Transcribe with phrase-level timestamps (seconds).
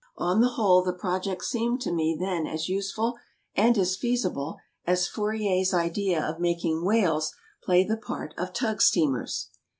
[0.17, 3.17] On the whole, the project seemed to me then as useful
[3.53, 9.51] and as feasible as Fourrier's idea of making whales play the part of tug steamers.